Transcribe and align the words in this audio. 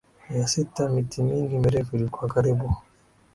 ya 0.37 0.45
sita 0.51 0.89
Miti 0.89 1.23
mingi 1.23 1.57
mirefu 1.59 1.95
ilikuwa 1.95 2.29
karibu 2.33 2.69